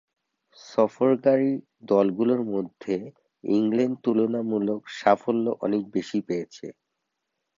সফরকারী 0.57 1.51
দলগুলোর 1.89 2.41
মধ্যে 2.53 2.95
ইংল্যান্ড 3.43 3.95
তুলনামূলক 4.03 4.81
সাফল্য 4.99 5.45
এখানে 5.55 5.77
বেশি 5.95 6.19
পেয়েছে। 6.27 6.67